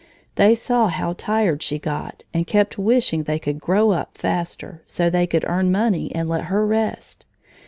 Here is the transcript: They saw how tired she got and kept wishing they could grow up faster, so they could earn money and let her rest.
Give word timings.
They 0.33 0.55
saw 0.55 0.87
how 0.87 1.13
tired 1.13 1.61
she 1.61 1.77
got 1.77 2.23
and 2.33 2.47
kept 2.47 2.79
wishing 2.79 3.21
they 3.25 3.37
could 3.37 3.59
grow 3.59 3.91
up 3.91 4.17
faster, 4.17 4.81
so 4.83 5.11
they 5.11 5.27
could 5.27 5.45
earn 5.47 5.71
money 5.71 6.11
and 6.15 6.27
let 6.27 6.45
her 6.45 6.65
rest. 6.65 7.27